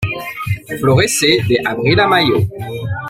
[0.79, 2.39] Florece de Abril a Mayo.